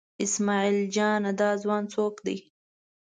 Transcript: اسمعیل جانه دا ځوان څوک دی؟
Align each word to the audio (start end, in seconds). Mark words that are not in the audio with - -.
اسمعیل 0.23 0.77
جانه 0.95 1.31
دا 1.39 1.49
ځوان 1.61 1.83
څوک 1.93 2.15
دی؟ 2.25 2.37